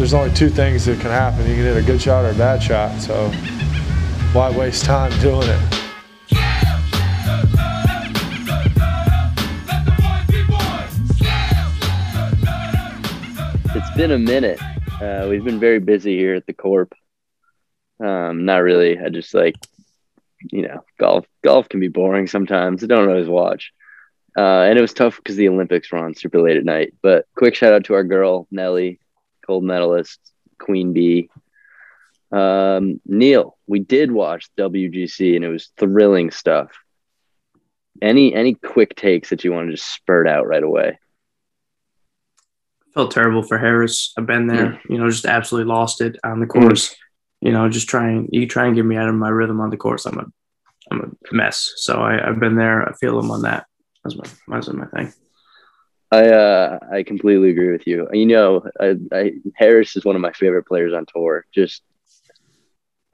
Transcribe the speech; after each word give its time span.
there's 0.00 0.14
only 0.14 0.34
two 0.34 0.48
things 0.48 0.86
that 0.86 0.98
can 0.98 1.10
happen. 1.10 1.40
You 1.46 1.56
can 1.56 1.64
hit 1.64 1.76
a 1.76 1.82
good 1.82 2.00
shot 2.00 2.24
or 2.24 2.30
a 2.30 2.34
bad 2.34 2.62
shot. 2.62 2.98
So 3.02 3.28
why 4.32 4.50
waste 4.50 4.86
time 4.86 5.12
doing 5.20 5.46
it? 5.46 5.60
It's 13.76 13.94
been 13.94 14.12
a 14.12 14.18
minute. 14.18 14.58
Uh, 15.02 15.26
we've 15.28 15.44
been 15.44 15.60
very 15.60 15.80
busy 15.80 16.16
here 16.16 16.34
at 16.34 16.46
the 16.46 16.54
Corp. 16.54 16.94
Um, 18.02 18.46
not 18.46 18.62
really. 18.62 18.98
I 18.98 19.10
just 19.10 19.34
like, 19.34 19.56
you 20.50 20.62
know, 20.62 20.82
golf. 20.98 21.26
Golf 21.44 21.68
can 21.68 21.78
be 21.78 21.88
boring 21.88 22.26
sometimes. 22.26 22.82
I 22.82 22.86
don't 22.86 23.10
always 23.10 23.28
watch. 23.28 23.70
Uh, 24.34 24.62
and 24.62 24.78
it 24.78 24.82
was 24.82 24.94
tough 24.94 25.18
because 25.18 25.36
the 25.36 25.50
Olympics 25.50 25.92
were 25.92 25.98
on 25.98 26.14
super 26.14 26.40
late 26.40 26.56
at 26.56 26.64
night. 26.64 26.94
But 27.02 27.26
quick 27.36 27.54
shout 27.54 27.74
out 27.74 27.84
to 27.84 27.94
our 27.94 28.04
girl 28.04 28.48
Nelly, 28.50 28.98
gold 29.50 29.64
medalist, 29.64 30.20
Queen 30.60 30.92
Bee. 30.92 31.28
Um, 32.30 33.00
Neal, 33.04 33.58
we 33.66 33.80
did 33.80 34.12
watch 34.12 34.48
WGC 34.56 35.34
and 35.34 35.44
it 35.44 35.48
was 35.48 35.72
thrilling 35.76 36.30
stuff. 36.30 36.70
Any 38.00 38.32
any 38.32 38.54
quick 38.54 38.94
takes 38.94 39.30
that 39.30 39.42
you 39.42 39.52
want 39.52 39.66
to 39.66 39.74
just 39.74 39.92
spurt 39.92 40.28
out 40.28 40.46
right 40.46 40.62
away? 40.62 40.98
felt 42.94 43.12
terrible 43.12 43.42
for 43.42 43.56
Harris. 43.56 44.12
I've 44.18 44.26
been 44.26 44.48
there, 44.48 44.80
you 44.88 44.98
know, 44.98 45.08
just 45.08 45.24
absolutely 45.24 45.72
lost 45.72 46.00
it 46.00 46.16
on 46.24 46.40
the 46.40 46.46
course. 46.46 46.94
You 47.40 47.52
know, 47.52 47.68
just 47.68 47.88
trying 47.88 48.28
you 48.32 48.46
try 48.46 48.66
and 48.66 48.76
get 48.76 48.84
me 48.84 48.96
out 48.96 49.08
of 49.08 49.14
my 49.14 49.28
rhythm 49.28 49.60
on 49.60 49.70
the 49.70 49.76
course. 49.76 50.06
I'm 50.06 50.18
a 50.18 50.26
I'm 50.90 51.00
a 51.00 51.34
mess. 51.34 51.72
So 51.76 52.00
I, 52.00 52.28
I've 52.28 52.38
been 52.38 52.56
there. 52.56 52.88
I 52.88 52.92
feel 52.94 53.18
him 53.18 53.30
on 53.30 53.42
that. 53.42 53.66
That's 54.04 54.16
my 54.16 54.56
that's 54.56 54.68
my 54.68 54.86
thing. 54.86 55.12
I 56.12 56.28
uh, 56.28 56.78
I 56.92 57.02
completely 57.04 57.50
agree 57.50 57.70
with 57.72 57.86
you. 57.86 58.08
You 58.12 58.26
know, 58.26 58.64
I, 58.80 58.96
I, 59.12 59.32
Harris 59.54 59.96
is 59.96 60.04
one 60.04 60.16
of 60.16 60.22
my 60.22 60.32
favorite 60.32 60.66
players 60.66 60.92
on 60.92 61.06
tour. 61.06 61.44
Just 61.54 61.82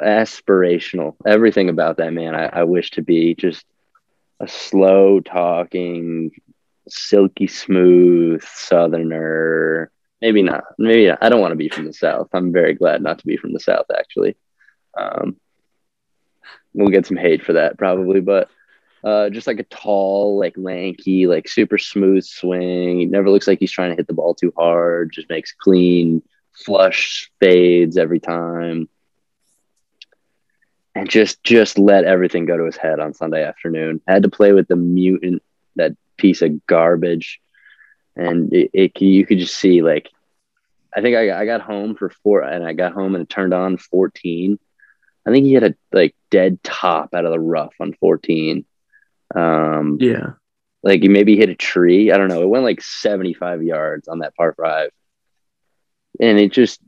aspirational. 0.02 1.14
Everything 1.26 1.68
about 1.68 1.98
that 1.98 2.12
man, 2.12 2.34
I, 2.34 2.46
I 2.46 2.62
wish 2.64 2.90
to 2.92 3.02
be 3.02 3.34
just 3.34 3.64
a 4.40 4.48
slow 4.48 5.20
talking, 5.20 6.30
silky 6.88 7.46
smooth 7.46 8.42
southerner. 8.42 9.90
Maybe 10.20 10.42
not. 10.42 10.64
Maybe 10.78 11.06
not. 11.08 11.18
I 11.22 11.28
don't 11.28 11.40
want 11.40 11.52
to 11.52 11.56
be 11.56 11.68
from 11.68 11.86
the 11.86 11.92
south. 11.92 12.28
I'm 12.32 12.52
very 12.52 12.74
glad 12.74 13.02
not 13.02 13.18
to 13.18 13.26
be 13.26 13.36
from 13.36 13.52
the 13.52 13.60
south. 13.60 13.86
Actually, 13.96 14.36
um, 14.98 15.36
we'll 16.74 16.88
get 16.88 17.06
some 17.06 17.16
hate 17.16 17.44
for 17.44 17.54
that 17.54 17.78
probably, 17.78 18.20
but 18.20 18.48
uh, 19.06 19.30
just 19.30 19.46
like 19.46 19.60
a 19.60 19.64
tall, 19.64 20.36
like 20.36 20.54
lanky, 20.56 21.28
like 21.28 21.48
super 21.48 21.78
smooth 21.78 22.24
swing. 22.24 22.98
He 22.98 23.06
never 23.06 23.30
looks 23.30 23.46
like 23.46 23.60
he's 23.60 23.70
trying 23.70 23.90
to 23.90 23.96
hit 23.96 24.08
the 24.08 24.12
ball 24.12 24.34
too 24.34 24.52
hard. 24.56 25.12
Just 25.12 25.30
makes 25.30 25.52
clean, 25.52 26.22
flush 26.52 27.30
fades 27.38 27.96
every 27.96 28.18
time, 28.18 28.88
and 30.96 31.08
just 31.08 31.40
just 31.44 31.78
let 31.78 32.02
everything 32.02 32.46
go 32.46 32.56
to 32.56 32.64
his 32.64 32.76
head 32.76 32.98
on 32.98 33.14
Sunday 33.14 33.44
afternoon. 33.44 34.02
had 34.08 34.24
to 34.24 34.28
play 34.28 34.52
with 34.52 34.66
the 34.66 34.74
mutant, 34.74 35.40
that 35.76 35.92
piece 36.16 36.42
of 36.42 36.66
garbage, 36.66 37.40
and 38.16 38.52
it, 38.52 38.70
it 38.72 39.00
you 39.00 39.24
could 39.24 39.38
just 39.38 39.56
see 39.56 39.82
like, 39.82 40.10
I 40.96 41.00
think 41.00 41.16
I, 41.16 41.42
I 41.42 41.46
got 41.46 41.60
home 41.60 41.94
for 41.94 42.10
four, 42.24 42.42
and 42.42 42.66
I 42.66 42.72
got 42.72 42.92
home 42.92 43.14
and 43.14 43.22
it 43.22 43.28
turned 43.28 43.54
on 43.54 43.76
fourteen. 43.76 44.58
I 45.24 45.30
think 45.30 45.46
he 45.46 45.52
had 45.52 45.62
a 45.62 45.74
like 45.92 46.16
dead 46.28 46.60
top 46.64 47.14
out 47.14 47.24
of 47.24 47.30
the 47.30 47.38
rough 47.38 47.74
on 47.78 47.92
fourteen 47.92 48.64
um, 49.34 49.98
Yeah. 50.00 50.32
like 50.82 51.02
you 51.02 51.10
maybe 51.10 51.36
hit 51.36 51.48
a 51.48 51.54
tree. 51.54 52.10
I 52.12 52.16
don't 52.16 52.28
know. 52.28 52.42
It 52.42 52.48
went 52.48 52.64
like 52.64 52.80
75 52.82 53.62
yards 53.62 54.08
on 54.08 54.20
that 54.20 54.34
par 54.36 54.54
five. 54.60 54.90
And 56.20 56.38
it 56.38 56.52
just, 56.52 56.80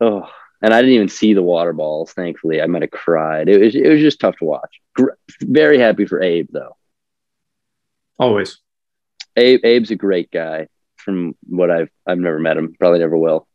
oh, 0.00 0.28
and 0.62 0.72
I 0.72 0.80
didn't 0.80 0.94
even 0.96 1.08
see 1.08 1.34
the 1.34 1.42
water 1.42 1.72
balls, 1.72 2.12
thankfully. 2.12 2.60
I 2.62 2.66
might 2.66 2.82
have 2.82 2.90
cried. 2.90 3.48
It 3.48 3.60
was, 3.60 3.74
it 3.74 3.86
was 3.88 4.00
just 4.00 4.18
tough 4.20 4.36
to 4.38 4.44
watch. 4.46 4.80
Gr- 4.94 5.10
very 5.42 5.78
happy 5.78 6.06
for 6.06 6.22
Abe, 6.22 6.48
though. 6.50 6.76
Always. 8.18 8.58
Abe, 9.36 9.60
Abe's 9.64 9.90
a 9.90 9.96
great 9.96 10.30
guy 10.30 10.68
from 10.96 11.36
what 11.46 11.70
I've, 11.70 11.90
I've 12.06 12.18
never 12.18 12.38
met 12.38 12.56
him, 12.56 12.74
probably 12.78 13.00
never 13.00 13.16
will. 13.18 13.46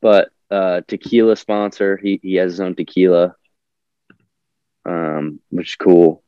But 0.00 0.30
uh, 0.50 0.80
tequila 0.88 1.36
sponsor, 1.36 1.96
he, 1.96 2.18
he 2.22 2.34
has 2.36 2.52
his 2.52 2.60
own 2.60 2.74
tequila, 2.74 3.36
um, 4.84 5.40
which 5.50 5.70
is 5.70 5.76
cool. 5.76 6.22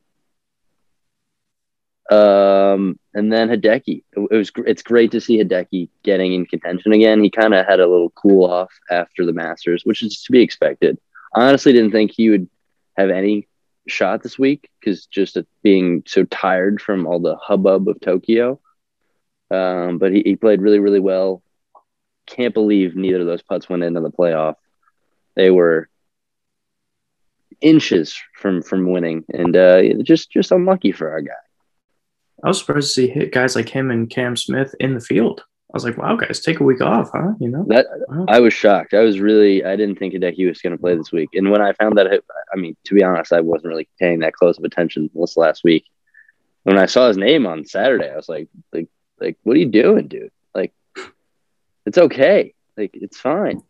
Um, 2.11 2.99
and 3.13 3.31
then 3.31 3.47
Hideki. 3.47 4.03
It 4.11 4.35
was 4.35 4.51
it's 4.67 4.83
great 4.83 5.11
to 5.11 5.21
see 5.21 5.41
Hideki 5.41 5.89
getting 6.03 6.33
in 6.33 6.45
contention 6.45 6.91
again. 6.91 7.23
He 7.23 7.31
kind 7.31 7.53
of 7.53 7.65
had 7.65 7.79
a 7.79 7.87
little 7.87 8.09
cool 8.11 8.51
off 8.51 8.71
after 8.89 9.25
the 9.25 9.31
Masters, 9.31 9.83
which 9.85 10.03
is 10.03 10.21
to 10.23 10.31
be 10.31 10.41
expected. 10.41 10.99
I 11.33 11.47
honestly 11.47 11.71
didn't 11.71 11.91
think 11.91 12.11
he 12.11 12.29
would 12.29 12.49
have 12.97 13.09
any 13.09 13.47
shot 13.87 14.21
this 14.23 14.37
week 14.37 14.69
because 14.79 15.05
just 15.05 15.37
being 15.63 16.03
so 16.05 16.25
tired 16.25 16.81
from 16.81 17.07
all 17.07 17.21
the 17.21 17.37
hubbub 17.37 17.87
of 17.87 18.01
Tokyo. 18.01 18.59
Um, 19.49 19.97
but 19.97 20.11
he, 20.11 20.21
he 20.25 20.35
played 20.35 20.61
really, 20.61 20.79
really 20.79 20.99
well. 20.99 21.41
Can't 22.25 22.53
believe 22.53 22.95
neither 22.95 23.21
of 23.21 23.25
those 23.25 23.41
putts 23.41 23.69
went 23.69 23.83
into 23.83 24.01
the 24.01 24.11
playoff. 24.11 24.55
They 25.35 25.49
were 25.49 25.89
inches 27.61 28.19
from 28.35 28.61
from 28.61 28.91
winning, 28.91 29.23
and 29.33 29.55
uh, 29.55 29.81
just 30.03 30.29
just 30.29 30.51
unlucky 30.51 30.91
for 30.91 31.09
our 31.09 31.21
guy. 31.21 31.31
I 32.43 32.47
was 32.47 32.59
surprised 32.59 32.87
to 32.87 32.93
see 32.93 33.07
hit 33.07 33.31
guys 33.31 33.55
like 33.55 33.69
him 33.69 33.91
and 33.91 34.09
Cam 34.09 34.35
Smith 34.35 34.73
in 34.79 34.93
the 34.93 35.01
field. 35.01 35.43
I 35.71 35.77
was 35.77 35.85
like, 35.85 35.97
wow, 35.97 36.17
guys, 36.17 36.41
take 36.41 36.59
a 36.59 36.63
week 36.63 36.81
off, 36.81 37.11
huh? 37.13 37.31
You 37.39 37.47
know, 37.47 37.63
That 37.69 37.85
Wow. 38.09 38.25
I 38.27 38.41
was 38.41 38.53
shocked. 38.53 38.93
I 38.93 38.99
was 39.01 39.21
really 39.21 39.63
I 39.63 39.75
didn't 39.77 39.99
think 39.99 40.13
Hideki 40.13 40.47
was 40.47 40.61
going 40.61 40.75
to 40.75 40.81
play 40.81 40.95
this 40.95 41.13
week. 41.13 41.29
And 41.33 41.49
when 41.49 41.61
I 41.61 41.71
found 41.73 41.97
that, 41.97 42.07
I 42.53 42.57
mean, 42.57 42.75
to 42.85 42.93
be 42.93 43.03
honest, 43.03 43.31
I 43.31 43.39
wasn't 43.39 43.69
really 43.69 43.87
paying 43.97 44.19
that 44.19 44.33
close 44.33 44.57
of 44.57 44.65
attention 44.65 45.09
this 45.13 45.37
last 45.37 45.63
week. 45.63 45.85
When 46.63 46.77
I 46.77 46.87
saw 46.87 47.07
his 47.07 47.17
name 47.17 47.47
on 47.47 47.65
Saturday, 47.65 48.09
I 48.09 48.15
was 48.15 48.27
like, 48.27 48.49
like, 48.73 48.89
like, 49.19 49.37
what 49.43 49.55
are 49.55 49.59
you 49.59 49.67
doing, 49.67 50.07
dude? 50.07 50.31
Like, 50.53 50.73
it's 51.85 51.97
okay. 51.97 52.53
Like, 52.75 52.91
it's 52.93 53.17
fine. 53.17 53.61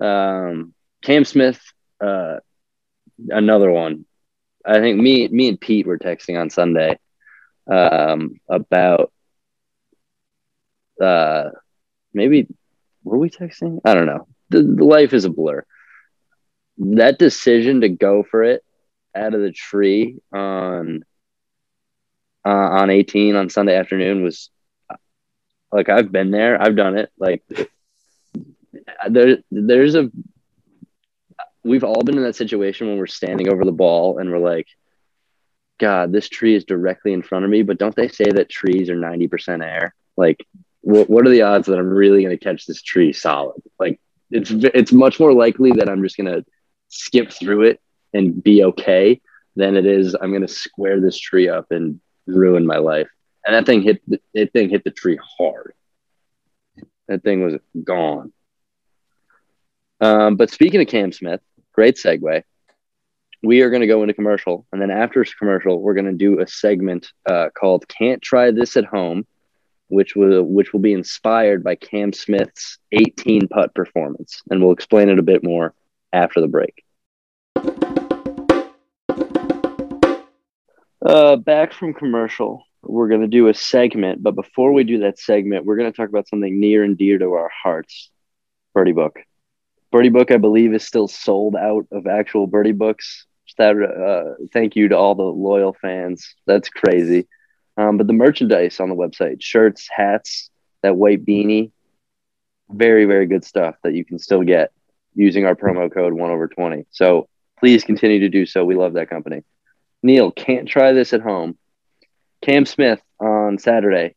Um, 0.00 0.74
Cam 1.02 1.24
Smith, 1.24 1.60
uh, 2.00 2.36
another 3.30 3.70
one. 3.70 4.04
I 4.64 4.80
think 4.80 5.00
me, 5.00 5.26
me 5.28 5.48
and 5.48 5.60
Pete 5.60 5.86
were 5.86 5.98
texting 5.98 6.38
on 6.38 6.50
Sunday 6.50 6.98
um, 7.68 8.40
about 8.48 9.12
uh, 11.02 11.50
maybe 12.12 12.48
were 13.04 13.18
we 13.18 13.30
texting? 13.30 13.80
I 13.84 13.94
don't 13.94 14.06
know. 14.06 14.26
The, 14.50 14.62
the 14.62 14.84
life 14.84 15.12
is 15.12 15.24
a 15.24 15.30
blur. 15.30 15.64
That 16.78 17.18
decision 17.18 17.80
to 17.82 17.88
go 17.88 18.22
for 18.22 18.42
it 18.44 18.62
out 19.14 19.34
of 19.34 19.40
the 19.40 19.52
tree 19.52 20.18
on 20.32 21.04
uh, 22.44 22.48
on 22.48 22.90
18 22.90 23.36
on 23.36 23.50
Sunday 23.50 23.76
afternoon 23.76 24.22
was 24.22 24.50
like 25.72 25.88
I've 25.88 26.12
been 26.12 26.30
there. 26.30 26.60
I've 26.60 26.76
done 26.76 26.96
it. 26.96 27.10
Like 27.18 27.42
there, 29.08 29.38
there's 29.50 29.94
a 29.94 30.10
we've 31.64 31.84
all 31.84 32.02
been 32.02 32.16
in 32.16 32.24
that 32.24 32.36
situation 32.36 32.88
when 32.88 32.98
we're 32.98 33.06
standing 33.06 33.48
over 33.48 33.64
the 33.64 33.72
ball 33.72 34.18
and 34.18 34.30
we're 34.30 34.38
like, 34.38 34.66
God, 35.78 36.12
this 36.12 36.28
tree 36.28 36.54
is 36.54 36.64
directly 36.64 37.12
in 37.12 37.22
front 37.22 37.44
of 37.44 37.50
me. 37.50 37.62
But 37.62 37.78
don't 37.78 37.94
they 37.94 38.08
say 38.08 38.30
that 38.30 38.48
trees 38.48 38.90
are 38.90 38.96
90% 38.96 39.64
air? 39.64 39.94
Like, 40.16 40.44
what, 40.80 41.08
what 41.08 41.26
are 41.26 41.30
the 41.30 41.42
odds 41.42 41.66
that 41.66 41.78
I'm 41.78 41.88
really 41.88 42.22
going 42.22 42.36
to 42.36 42.44
catch 42.44 42.66
this 42.66 42.82
tree 42.82 43.12
solid? 43.12 43.62
Like, 43.78 44.00
it's 44.30 44.50
it's 44.50 44.92
much 44.92 45.18
more 45.18 45.32
likely 45.32 45.72
that 45.72 45.88
I'm 45.88 46.02
just 46.02 46.16
going 46.16 46.32
to 46.32 46.44
skip 46.88 47.32
through 47.32 47.62
it 47.62 47.80
and 48.12 48.42
be 48.42 48.64
okay 48.64 49.20
than 49.56 49.76
it 49.76 49.86
is 49.86 50.14
I'm 50.14 50.30
going 50.30 50.46
to 50.46 50.48
square 50.48 51.00
this 51.00 51.18
tree 51.18 51.48
up 51.48 51.66
and 51.70 52.00
ruin 52.26 52.66
my 52.66 52.78
life. 52.78 53.08
And 53.46 53.54
that 53.54 53.66
thing 53.66 53.82
hit 53.82 54.02
the, 54.06 54.20
that 54.34 54.52
thing 54.52 54.68
hit 54.68 54.84
the 54.84 54.90
tree 54.90 55.18
hard. 55.38 55.72
That 57.08 57.22
thing 57.22 57.42
was 57.42 57.54
gone. 57.82 58.32
Um, 60.00 60.36
but 60.36 60.50
speaking 60.50 60.80
of 60.80 60.88
Cam 60.88 61.12
Smith, 61.12 61.40
great 61.72 61.96
segue. 61.96 62.42
We 63.42 63.60
are 63.60 63.70
going 63.70 63.82
to 63.82 63.86
go 63.86 64.02
into 64.02 64.14
commercial, 64.14 64.66
and 64.72 64.82
then 64.82 64.90
after 64.90 65.24
commercial, 65.38 65.80
we're 65.80 65.94
going 65.94 66.06
to 66.06 66.12
do 66.12 66.40
a 66.40 66.46
segment 66.48 67.12
uh, 67.24 67.50
called 67.54 67.86
"Can't 67.86 68.20
Try 68.20 68.50
This 68.50 68.76
at 68.76 68.84
Home," 68.86 69.26
which 69.86 70.16
will 70.16 70.42
which 70.42 70.72
will 70.72 70.80
be 70.80 70.92
inspired 70.92 71.62
by 71.62 71.76
Cam 71.76 72.12
Smith's 72.12 72.78
18 72.90 73.46
putt 73.46 73.76
performance, 73.76 74.42
and 74.50 74.60
we'll 74.60 74.72
explain 74.72 75.08
it 75.08 75.20
a 75.20 75.22
bit 75.22 75.44
more 75.44 75.72
after 76.12 76.40
the 76.40 76.48
break. 76.48 76.84
Uh, 81.00 81.36
back 81.36 81.72
from 81.72 81.94
commercial, 81.94 82.64
we're 82.82 83.08
going 83.08 83.20
to 83.20 83.28
do 83.28 83.46
a 83.46 83.54
segment, 83.54 84.20
but 84.20 84.34
before 84.34 84.72
we 84.72 84.82
do 84.82 84.98
that 84.98 85.16
segment, 85.16 85.64
we're 85.64 85.76
going 85.76 85.90
to 85.90 85.96
talk 85.96 86.08
about 86.08 86.26
something 86.26 86.58
near 86.58 86.82
and 86.82 86.98
dear 86.98 87.18
to 87.18 87.34
our 87.34 87.52
hearts: 87.62 88.10
Birdie 88.74 88.90
Book. 88.90 89.20
Birdie 89.92 90.10
Book, 90.10 90.32
I 90.32 90.38
believe, 90.38 90.74
is 90.74 90.84
still 90.84 91.06
sold 91.06 91.54
out 91.54 91.86
of 91.92 92.08
actual 92.08 92.48
Birdie 92.48 92.72
books. 92.72 93.26
That 93.58 93.76
uh, 93.76 94.44
thank 94.52 94.76
you 94.76 94.88
to 94.88 94.96
all 94.96 95.14
the 95.14 95.22
loyal 95.22 95.76
fans. 95.80 96.34
That's 96.46 96.68
crazy. 96.68 97.28
Um, 97.76 97.96
but 97.96 98.06
the 98.06 98.12
merchandise 98.12 98.80
on 98.80 98.88
the 98.88 98.96
website, 98.96 99.42
shirts, 99.42 99.88
hats, 99.90 100.50
that 100.82 100.96
white 100.96 101.24
beanie, 101.24 101.70
very, 102.70 103.04
very 103.04 103.26
good 103.26 103.44
stuff 103.44 103.76
that 103.82 103.94
you 103.94 104.04
can 104.04 104.18
still 104.18 104.42
get 104.42 104.72
using 105.14 105.44
our 105.44 105.54
promo 105.54 105.92
code 105.92 106.12
1 106.12 106.30
over 106.30 106.48
20. 106.48 106.86
So 106.90 107.28
please 107.58 107.84
continue 107.84 108.20
to 108.20 108.28
do 108.28 108.46
so. 108.46 108.64
We 108.64 108.74
love 108.74 108.94
that 108.94 109.10
company. 109.10 109.42
Neal, 110.02 110.30
can't 110.30 110.68
try 110.68 110.92
this 110.92 111.12
at 111.12 111.20
home. 111.20 111.56
Cam 112.42 112.66
Smith 112.66 113.00
on 113.20 113.58
Saturday, 113.58 114.14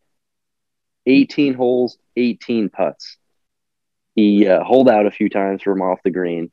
18 1.05 1.55
holes, 1.55 1.97
18 2.15 2.69
putts. 2.69 3.17
He 4.15 4.47
uh, 4.47 4.63
holed 4.63 4.89
out 4.89 5.07
a 5.07 5.11
few 5.11 5.29
times 5.29 5.63
from 5.63 5.81
off 5.81 5.99
the 6.03 6.11
green. 6.11 6.51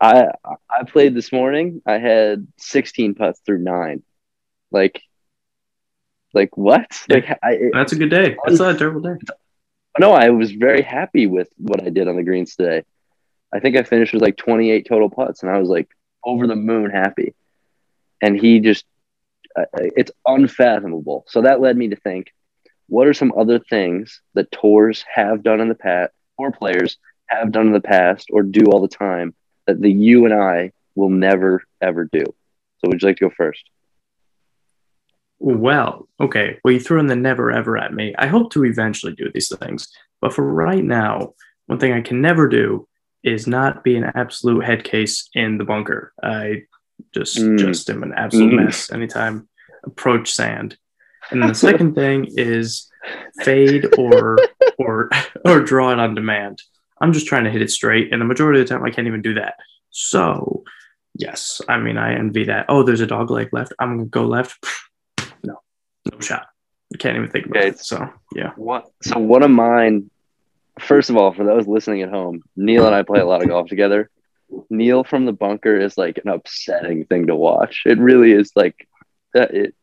I 0.00 0.28
I 0.44 0.84
played 0.84 1.14
this 1.14 1.32
morning. 1.32 1.82
I 1.86 1.98
had 1.98 2.46
16 2.58 3.14
putts 3.14 3.40
through 3.40 3.58
nine. 3.58 4.02
Like, 4.70 5.00
like 6.34 6.56
what? 6.56 6.86
Like 7.08 7.38
I, 7.42 7.70
That's 7.72 7.92
a 7.92 7.96
good 7.96 8.10
day. 8.10 8.36
That's 8.44 8.58
not 8.58 8.74
a 8.74 8.78
terrible 8.78 9.00
day. 9.00 9.18
no, 9.98 10.12
I 10.12 10.30
was 10.30 10.52
very 10.52 10.82
happy 10.82 11.26
with 11.26 11.48
what 11.56 11.82
I 11.82 11.88
did 11.88 12.08
on 12.08 12.16
the 12.16 12.22
greens 12.22 12.56
today. 12.56 12.84
I 13.54 13.60
think 13.60 13.76
I 13.76 13.84
finished 13.84 14.12
with 14.12 14.22
like 14.22 14.36
28 14.36 14.86
total 14.86 15.08
putts, 15.08 15.42
and 15.42 15.50
I 15.50 15.58
was 15.58 15.68
like 15.68 15.88
over 16.24 16.46
the 16.46 16.56
moon 16.56 16.90
happy. 16.90 17.34
And 18.20 18.38
he 18.38 18.60
just, 18.60 18.84
uh, 19.58 19.64
it's 19.74 20.10
unfathomable. 20.26 21.24
So 21.28 21.42
that 21.42 21.60
led 21.60 21.76
me 21.76 21.88
to 21.88 21.96
think, 21.96 22.32
what 22.88 23.06
are 23.06 23.14
some 23.14 23.32
other 23.36 23.58
things 23.58 24.20
that 24.34 24.50
tours 24.50 25.04
have 25.12 25.42
done 25.42 25.60
in 25.60 25.68
the 25.68 25.74
past, 25.74 26.12
or 26.36 26.50
players 26.50 26.98
have 27.26 27.52
done 27.52 27.68
in 27.68 27.72
the 27.72 27.80
past, 27.80 28.28
or 28.32 28.42
do 28.42 28.64
all 28.66 28.80
the 28.80 28.88
time 28.88 29.34
that 29.66 29.80
the 29.80 29.90
you 29.90 30.24
and 30.24 30.34
I 30.34 30.72
will 30.94 31.10
never 31.10 31.62
ever 31.80 32.04
do? 32.10 32.24
So 32.78 32.88
would 32.88 33.02
you 33.02 33.08
like 33.08 33.16
to 33.18 33.28
go 33.28 33.34
first? 33.36 33.68
Well, 35.38 36.08
okay. 36.20 36.58
Well, 36.64 36.72
you 36.72 36.80
threw 36.80 36.98
in 36.98 37.06
the 37.06 37.16
never 37.16 37.50
ever 37.50 37.76
at 37.76 37.92
me. 37.92 38.14
I 38.18 38.26
hope 38.26 38.52
to 38.52 38.64
eventually 38.64 39.12
do 39.14 39.30
these 39.32 39.52
things. 39.58 39.88
But 40.20 40.32
for 40.32 40.44
right 40.50 40.82
now, 40.82 41.34
one 41.66 41.78
thing 41.78 41.92
I 41.92 42.00
can 42.00 42.20
never 42.20 42.48
do 42.48 42.88
is 43.22 43.46
not 43.46 43.84
be 43.84 43.96
an 43.96 44.04
absolute 44.14 44.64
head 44.64 44.84
case 44.84 45.28
in 45.34 45.58
the 45.58 45.64
bunker. 45.64 46.12
I 46.22 46.62
just 47.14 47.36
Mm. 47.38 47.58
just 47.58 47.90
am 47.90 48.02
an 48.02 48.14
absolute 48.14 48.52
Mm. 48.52 48.64
mess 48.64 48.90
anytime 48.92 49.48
approach 49.84 50.32
sand. 50.32 50.76
And 51.30 51.42
then 51.42 51.48
the 51.48 51.54
second 51.68 51.94
thing 51.94 52.26
is 52.36 52.90
fade 53.42 53.86
or 53.98 54.38
or 54.78 55.10
or 55.44 55.60
draw 55.60 55.92
it 55.92 55.98
on 55.98 56.14
demand. 56.14 56.62
I'm 57.00 57.12
just 57.12 57.26
trying 57.26 57.44
to 57.44 57.50
hit 57.50 57.62
it 57.62 57.70
straight, 57.70 58.12
and 58.12 58.20
the 58.20 58.26
majority 58.26 58.60
of 58.60 58.66
the 58.68 58.74
time 58.74 58.84
I 58.84 58.90
can't 58.90 59.06
even 59.06 59.22
do 59.22 59.34
that. 59.34 59.54
So, 59.90 60.64
yes, 61.14 61.60
I 61.68 61.78
mean 61.78 61.96
I 61.98 62.14
envy 62.14 62.44
that. 62.44 62.66
Oh, 62.68 62.82
there's 62.82 63.00
a 63.00 63.06
dog 63.06 63.30
leg 63.30 63.48
left. 63.52 63.72
I'm 63.78 63.96
gonna 63.98 64.08
go 64.08 64.24
left. 64.26 64.64
No, 65.44 65.60
no 66.12 66.20
shot. 66.20 66.46
I 66.94 66.98
can't 66.98 67.16
even 67.16 67.30
think 67.30 67.46
about 67.46 67.58
Okay. 67.58 67.68
it. 67.68 67.78
So 67.80 68.08
yeah, 68.34 68.52
What? 68.56 68.86
So 69.02 69.18
one 69.18 69.42
of 69.42 69.50
mine. 69.50 70.10
First 70.80 71.08
of 71.08 71.16
all, 71.16 71.32
for 71.32 71.42
those 71.44 71.66
listening 71.66 72.02
at 72.02 72.10
home, 72.10 72.42
Neal 72.54 72.84
and 72.86 72.94
I 72.94 73.02
play 73.02 73.20
a 73.20 73.24
lot 73.26 73.42
of 73.42 73.48
golf 73.48 73.68
together. 73.68 74.10
Neal 74.68 75.04
from 75.04 75.24
the 75.24 75.32
bunker 75.32 75.74
is 75.76 75.96
like 75.96 76.18
an 76.22 76.30
upsetting 76.30 77.06
thing 77.06 77.28
to 77.28 77.34
watch. 77.34 77.82
It 77.86 77.98
really 77.98 78.32
is 78.32 78.52
like 78.54 78.86
that. 79.34 79.52
It 79.54 79.74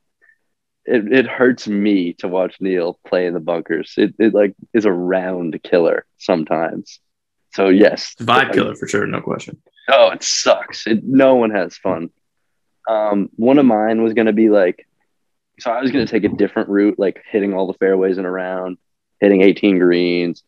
it 0.86 1.12
it 1.12 1.28
hurts 1.28 1.68
me 1.68 2.14
to 2.14 2.28
watch 2.28 2.58
Neal 2.60 3.00
play 3.08 3.26
in 3.26 3.34
the 3.34 3.40
bunkers. 3.40 3.94
It 3.98 4.16
it 4.20 4.34
like 4.34 4.56
is 4.74 4.86
a 4.86 4.92
round 4.92 5.62
killer 5.64 6.06
sometimes. 6.18 7.00
So 7.54 7.70
yes, 7.70 8.16
vibe 8.20 8.54
killer 8.54 8.76
for 8.76 8.88
sure, 8.88 9.06
no 9.06 9.22
question. 9.22 9.62
Oh, 9.90 10.10
it 10.12 10.24
sucks. 10.24 10.88
It, 10.88 11.04
no 11.04 11.36
one 11.36 11.52
has 11.52 11.76
fun. 11.78 12.10
Um, 12.90 13.30
one 13.36 13.60
of 13.60 13.66
mine 13.66 14.02
was 14.02 14.14
going 14.14 14.28
to 14.28 14.34
be 14.34 14.50
like, 14.50 14.88
so 15.60 15.72
I 15.72 15.82
was 15.82 15.92
going 15.92 16.06
to 16.06 16.12
take 16.12 16.24
a 16.24 16.36
different 16.36 16.70
route, 16.70 16.98
like 16.98 17.22
hitting 17.30 17.54
all 17.54 17.68
the 17.68 17.74
fairways 17.74 18.18
and 18.18 18.26
around, 18.26 18.78
hitting 19.20 19.42
18 19.42 19.80
greens. 19.80 20.44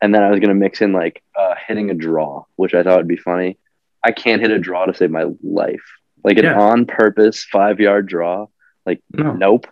And 0.00 0.12
then 0.14 0.22
I 0.22 0.30
was 0.30 0.40
going 0.40 0.48
to 0.48 0.54
mix 0.54 0.80
in 0.82 0.92
like 0.92 1.22
uh, 1.38 1.54
hitting 1.66 1.90
a 1.90 1.94
draw, 1.94 2.44
which 2.56 2.74
I 2.74 2.82
thought 2.82 2.98
would 2.98 3.08
be 3.08 3.16
funny. 3.16 3.56
I 4.04 4.10
can't 4.12 4.42
hit 4.42 4.50
a 4.50 4.58
draw 4.58 4.84
to 4.86 4.94
save 4.94 5.10
my 5.10 5.26
life. 5.42 5.82
Like 6.24 6.38
an 6.38 6.44
Yeah. 6.44 6.60
on 6.60 6.86
purpose 6.86 7.44
five 7.44 7.80
yard 7.80 8.06
draw. 8.08 8.46
Like, 8.86 9.00
No. 9.12 9.32
nope, 9.32 9.66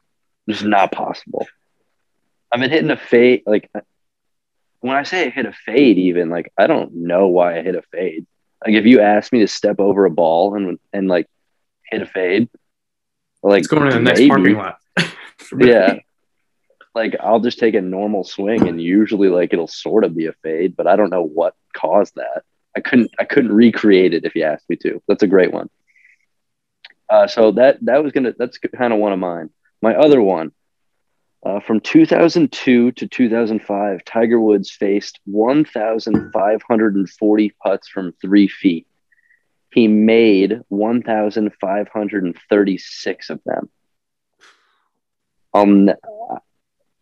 it's 0.47 0.63
not 0.63 0.93
possible. 0.93 1.47
I've 2.53 2.61
been 2.61 2.71
hitting 2.71 2.91
a 2.91 2.97
fade. 2.97 3.43
Like, 3.47 3.71
when 4.81 4.97
I 4.97 5.03
say 5.05 5.27
I 5.27 5.31
hit 5.31 5.47
a 5.47 5.53
fade, 5.53 5.99
even 5.99 6.31
like, 6.31 6.53
I 6.59 6.67
don't 6.67 6.95
know 6.95 7.29
why 7.29 7.59
I 7.59 7.63
hit 7.63 7.75
a 7.75 7.83
fade. 7.83 8.27
Like 8.65 8.75
if 8.75 8.85
you 8.87 9.01
ask 9.01 9.33
me 9.33 9.41
to 9.41 9.49
step 9.49 9.81
over 9.81 10.05
a 10.05 10.11
ball 10.11 10.55
and 10.55 10.79
and 10.93 11.09
like 11.09 11.27
hit 11.85 12.03
a 12.03 12.07
fade, 12.07 12.49
like 13.43 13.61
It's 13.61 13.69
going 13.69 13.91
to 13.91 13.97
the 13.97 14.03
next 14.03 14.27
parking 14.29 14.57
lot. 14.57 14.79
Yeah. 15.59 15.95
Like 16.95 17.17
I'll 17.21 17.41
just 17.41 17.59
take 17.59 17.75
a 17.75 17.81
normal 17.81 18.25
swing 18.25 18.69
and 18.69 18.81
usually 18.81 19.29
like 19.29 19.53
it'll 19.53 19.67
sort 19.67 20.05
of 20.05 20.15
be 20.15 20.27
a 20.27 20.33
fade, 20.43 20.77
but 20.77 20.87
I 20.87 20.97
don't 20.97 21.11
know 21.11 21.23
what 21.23 21.55
caused 21.73 22.17
that. 22.17 22.43
I 22.77 22.81
couldn't 22.81 23.11
I 23.19 23.25
couldn't 23.25 23.53
recreate 23.53 24.13
it 24.13 24.25
if 24.25 24.35
you 24.35 24.43
asked 24.43 24.69
me 24.69 24.77
to. 24.77 25.03
That's 25.09 25.23
a 25.23 25.27
great 25.27 25.53
one. 25.53 25.71
Uh, 27.11 27.27
so 27.27 27.51
that 27.53 27.79
that 27.85 28.03
was 28.05 28.13
gonna 28.13 28.33
that's 28.39 28.59
kind 28.59 28.93
of 28.93 29.01
one 29.01 29.13
of 29.13 29.19
mine. 29.19 29.51
My 29.83 29.97
other 29.97 30.23
one, 30.23 30.53
uh, 31.45 31.59
from 31.61 31.81
2002 31.81 32.93
to 32.93 33.09
2005, 33.09 34.05
Tiger 34.05 34.39
Woods 34.39 34.71
faced 34.71 35.19
1,540 35.25 37.57
putts 37.63 37.89
from 37.89 38.13
three 38.21 38.47
feet. 38.47 38.87
He 39.73 39.89
made 39.89 40.61
1,536 40.69 43.31
of 43.31 43.41
them. 43.45 43.71
Um, 45.55 45.91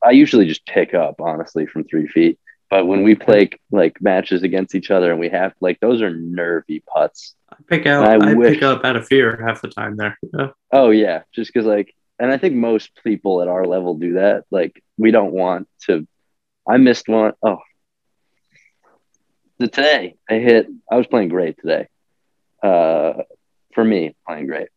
I 0.03 0.13
usually 0.13 0.47
just 0.47 0.65
pick 0.65 0.95
up 0.95 1.21
honestly 1.21 1.67
from 1.67 1.85
three 1.85 2.07
feet, 2.07 2.39
but 2.71 2.87
when 2.87 3.03
we 3.03 3.15
play 3.15 3.51
like 3.71 4.01
matches 4.01 4.43
against 4.43 4.75
each 4.75 4.91
other 4.91 5.11
and 5.11 5.21
we 5.21 5.31
have 5.31 5.55
like 5.61 5.81
those 5.81 6.03
are 6.03 6.11
nervy 6.11 6.81
putts. 6.81 7.35
I 7.51 7.57
pick 7.67 7.87
out. 7.87 8.05
I 8.05 8.31
I, 8.31 8.35
wish- 8.35 8.55
pick 8.55 8.63
up 8.63 8.85
out 8.85 8.97
of 8.97 9.07
fear 9.07 9.43
half 9.45 9.63
the 9.63 9.69
time 9.69 9.97
there. 9.97 10.19
Yeah. 10.35 10.49
Oh 10.73 10.91
yeah, 10.91 11.23
just 11.35 11.53
because 11.53 11.67
like, 11.67 11.95
and 12.19 12.31
I 12.31 12.37
think 12.39 12.55
most 12.55 12.91
people 13.05 13.41
at 13.43 13.49
our 13.49 13.65
level 13.65 13.95
do 13.95 14.15
that. 14.15 14.45
Like, 14.51 14.83
we 14.99 15.11
don't 15.11 15.33
want 15.33 15.69
to. 15.87 16.07
I 16.69 16.77
missed 16.77 17.09
one. 17.09 17.33
Oh, 17.43 17.59
the 19.59 19.69
today 19.69 20.17
I 20.29 20.35
hit. 20.35 20.67
I 20.91 20.97
was 20.97 21.07
playing 21.07 21.29
great 21.29 21.59
today. 21.59 21.89
Uh, 22.63 23.23
for 23.73 23.85
me, 23.85 24.15
playing 24.27 24.47
great. 24.47 24.69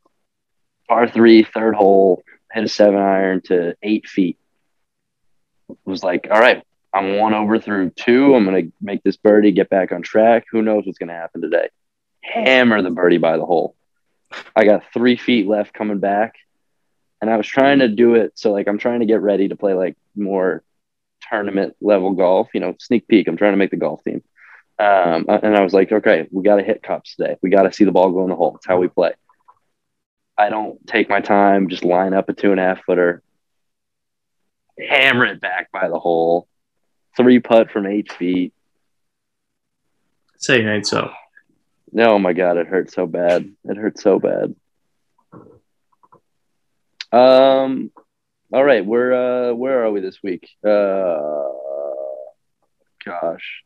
Par 0.87 1.07
three, 1.07 1.43
third 1.43 1.75
hole, 1.75 2.23
hit 2.51 2.63
a 2.63 2.69
seven 2.69 2.99
iron 2.99 3.41
to 3.45 3.75
eight 3.81 4.07
feet. 4.07 4.37
Was 5.85 6.03
like, 6.03 6.27
all 6.29 6.39
right, 6.39 6.63
I'm 6.93 7.17
one 7.17 7.33
over 7.33 7.59
through 7.59 7.91
two. 7.91 8.35
I'm 8.35 8.45
gonna 8.45 8.63
make 8.81 9.03
this 9.03 9.17
birdie, 9.17 9.51
get 9.51 9.69
back 9.69 9.91
on 9.91 10.01
track. 10.01 10.45
Who 10.51 10.61
knows 10.61 10.85
what's 10.85 10.97
gonna 10.97 11.13
happen 11.13 11.41
today? 11.41 11.69
Hammer 12.21 12.81
the 12.81 12.89
birdie 12.89 13.17
by 13.17 13.37
the 13.37 13.45
hole. 13.45 13.75
I 14.55 14.65
got 14.65 14.83
three 14.93 15.17
feet 15.17 15.47
left 15.47 15.73
coming 15.73 15.99
back, 15.99 16.35
and 17.21 17.29
I 17.29 17.37
was 17.37 17.47
trying 17.47 17.79
to 17.79 17.87
do 17.87 18.15
it 18.15 18.33
so 18.35 18.51
like 18.51 18.67
I'm 18.67 18.77
trying 18.77 18.99
to 19.01 19.05
get 19.05 19.21
ready 19.21 19.47
to 19.49 19.55
play 19.55 19.73
like 19.73 19.97
more 20.15 20.63
tournament 21.29 21.75
level 21.81 22.11
golf. 22.11 22.49
You 22.53 22.59
know, 22.59 22.75
sneak 22.79 23.07
peek. 23.07 23.27
I'm 23.27 23.37
trying 23.37 23.53
to 23.53 23.57
make 23.57 23.71
the 23.71 23.77
golf 23.77 24.03
team. 24.03 24.23
Um, 24.79 25.25
and 25.27 25.55
I 25.55 25.61
was 25.61 25.73
like, 25.73 25.91
okay, 25.91 26.27
we 26.31 26.43
got 26.43 26.55
to 26.55 26.63
hit 26.63 26.81
cups 26.81 27.15
today. 27.15 27.37
We 27.43 27.51
got 27.51 27.63
to 27.63 27.73
see 27.73 27.83
the 27.83 27.91
ball 27.91 28.11
go 28.11 28.23
in 28.23 28.29
the 28.29 28.35
hole. 28.35 28.55
It's 28.55 28.65
how 28.65 28.77
we 28.77 28.87
play. 28.87 29.13
I 30.35 30.49
don't 30.49 30.85
take 30.87 31.07
my 31.07 31.21
time, 31.21 31.69
just 31.69 31.83
line 31.83 32.15
up 32.15 32.29
a 32.29 32.33
two 32.33 32.49
and 32.49 32.59
a 32.59 32.63
half 32.63 32.83
footer, 32.83 33.21
hammer 34.79 35.25
it 35.25 35.39
back 35.39 35.71
by 35.71 35.87
the 35.87 35.99
hole, 35.99 36.47
three 37.15 37.39
putt 37.39 37.71
from 37.71 37.85
eight 37.85 38.11
feet. 38.11 38.53
Say 40.37 40.61
it 40.61 40.67
ain't 40.67 40.87
so. 40.87 41.11
Oh 41.97 42.19
my 42.19 42.33
god, 42.33 42.57
it 42.57 42.67
hurt 42.67 42.91
so 42.91 43.05
bad. 43.05 43.51
It 43.65 43.77
hurt 43.77 43.99
so 43.99 44.19
bad. 44.19 44.55
Um 47.11 47.91
all 48.53 48.63
right, 48.63 48.85
we're 48.85 49.13
uh 49.13 49.53
where 49.53 49.83
are 49.83 49.91
we 49.91 50.01
this 50.01 50.19
week? 50.23 50.49
Uh 50.65 51.49
gosh. 53.05 53.63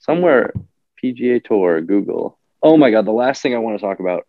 Somewhere 0.00 0.52
PGA 1.02 1.42
Tour, 1.42 1.80
Google. 1.80 2.38
Oh 2.62 2.76
my 2.76 2.90
god, 2.90 3.06
the 3.06 3.12
last 3.12 3.42
thing 3.42 3.54
I 3.54 3.58
want 3.58 3.78
to 3.78 3.84
talk 3.84 4.00
about. 4.00 4.26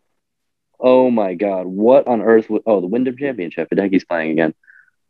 Oh 0.80 1.10
my 1.10 1.36
god, 1.36 1.66
what 1.66 2.08
on 2.08 2.22
earth 2.22 2.50
was 2.50 2.62
oh 2.66 2.82
the 2.82 2.88
Wyndham 2.88 3.18
Championship, 3.18 3.70
Hideki's 3.70 4.06
playing 4.06 4.32
again. 4.32 4.54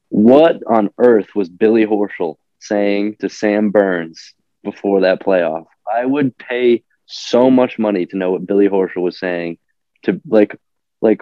What 0.09 0.61
on 0.65 0.91
earth 0.97 1.35
was 1.35 1.49
Billy 1.49 1.85
Horschel 1.85 2.37
saying 2.67 3.17
to 3.19 3.29
Sam 3.29 3.71
Burns 3.71 4.33
before 4.63 5.01
that 5.01 5.21
playoff? 5.21 5.65
I 5.91 6.05
would 6.05 6.37
pay 6.37 6.83
so 7.05 7.51
much 7.51 7.77
money 7.77 8.05
to 8.07 8.17
know 8.17 8.31
what 8.31 8.45
Billy 8.45 8.67
Horschel 8.67 9.01
was 9.01 9.19
saying 9.19 9.57
to 10.03 10.21
like 10.27 10.59
like 11.01 11.21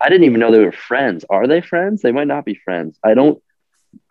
I 0.00 0.08
didn't 0.08 0.24
even 0.24 0.40
know 0.40 0.50
they 0.50 0.64
were 0.64 0.72
friends. 0.72 1.24
Are 1.28 1.46
they 1.46 1.60
friends? 1.60 2.02
They 2.02 2.12
might 2.12 2.26
not 2.26 2.44
be 2.44 2.54
friends. 2.54 2.98
I 3.04 3.14
don't 3.14 3.42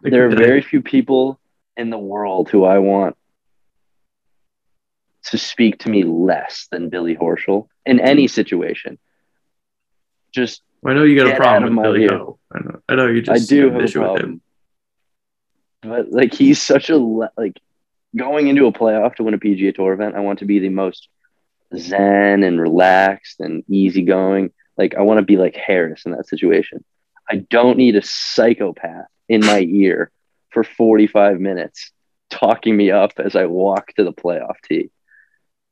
there 0.01 0.27
are 0.27 0.35
very 0.35 0.61
few 0.61 0.81
people 0.81 1.39
in 1.77 1.89
the 1.89 1.97
world 1.97 2.49
who 2.49 2.65
I 2.65 2.79
want 2.79 3.15
to 5.25 5.37
speak 5.37 5.79
to 5.79 5.89
me 5.89 6.03
less 6.03 6.67
than 6.71 6.89
Billy 6.89 7.15
Horschel 7.15 7.67
in 7.85 7.99
any 7.99 8.27
situation. 8.27 8.97
Just 10.33 10.61
I 10.85 10.93
know 10.93 11.03
you 11.03 11.21
got 11.21 11.33
a 11.33 11.35
problem 11.35 11.75
with 11.75 11.83
Billy. 11.83 12.07
Ho. 12.07 12.39
I 12.51 12.59
know, 12.59 12.79
I 12.89 12.95
know 12.95 13.07
you 13.07 13.19
I 13.19 13.35
just 13.35 13.49
do 13.49 13.69
have 13.69 13.75
a 13.75 13.83
issue 13.83 14.01
with 14.01 14.09
him. 14.09 14.15
problem. 14.15 14.41
But 15.89 16.11
like 16.11 16.33
he's 16.33 16.61
such 16.61 16.89
a 16.89 16.97
le- 16.97 17.31
like 17.37 17.59
going 18.15 18.47
into 18.47 18.67
a 18.67 18.71
playoff 18.71 19.15
to 19.15 19.23
win 19.23 19.33
a 19.33 19.39
PGA 19.39 19.73
Tour 19.73 19.93
event. 19.93 20.15
I 20.15 20.21
want 20.21 20.39
to 20.39 20.45
be 20.45 20.59
the 20.59 20.69
most 20.69 21.09
zen 21.77 22.43
and 22.43 22.59
relaxed 22.59 23.39
and 23.39 23.63
easygoing. 23.67 24.51
Like 24.77 24.95
I 24.95 25.01
want 25.01 25.19
to 25.19 25.25
be 25.25 25.37
like 25.37 25.55
Harris 25.55 26.05
in 26.05 26.13
that 26.13 26.27
situation. 26.27 26.83
I 27.29 27.37
don't 27.49 27.77
need 27.77 27.95
a 27.95 28.01
psychopath 28.01 29.07
in 29.27 29.45
my 29.45 29.59
ear 29.61 30.11
for 30.51 30.63
45 30.63 31.39
minutes 31.39 31.91
talking 32.29 32.75
me 32.75 32.91
up 32.91 33.13
as 33.17 33.35
I 33.35 33.45
walk 33.45 33.93
to 33.95 34.03
the 34.03 34.13
playoff 34.13 34.55
tee. 34.63 34.91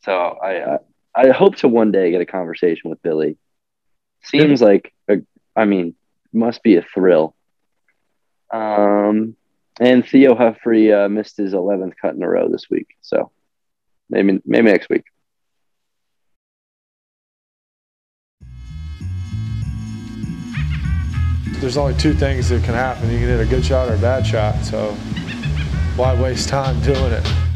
So 0.03 0.13
I 0.13 0.73
I, 0.73 0.77
I 1.15 1.29
hope 1.29 1.55
to 1.57 1.67
one 1.67 1.91
day 1.91 2.11
get 2.11 2.21
a 2.21 2.25
conversation 2.25 2.89
with 2.89 3.01
Billy. 3.01 3.37
Seems 4.23 4.61
like 4.61 4.93
a, 5.09 5.17
I 5.55 5.65
mean, 5.65 5.95
must 6.33 6.61
be 6.63 6.75
a 6.75 6.81
thrill. 6.81 7.35
Um, 8.51 9.36
and 9.79 10.05
Theo 10.05 10.35
Humphrey 10.35 10.91
uh, 10.91 11.09
missed 11.09 11.37
his 11.37 11.53
11th 11.53 11.93
cut 12.01 12.15
in 12.15 12.23
a 12.23 12.29
row 12.29 12.49
this 12.49 12.69
week, 12.69 12.87
so 13.01 13.31
maybe 14.09 14.39
maybe 14.45 14.71
next 14.71 14.89
week. 14.89 15.03
There's 21.59 21.77
only 21.77 21.95
two 21.95 22.13
things 22.13 22.49
that 22.49 22.63
can 22.63 22.75
happen. 22.75 23.09
You 23.09 23.17
can 23.17 23.27
hit 23.27 23.39
a 23.39 23.45
good 23.45 23.65
shot 23.65 23.89
or 23.89 23.95
a 23.95 23.97
bad 23.97 24.25
shot. 24.25 24.63
So 24.63 24.93
why 25.95 26.19
waste 26.21 26.49
time 26.49 26.79
doing 26.81 27.11
it? 27.11 27.46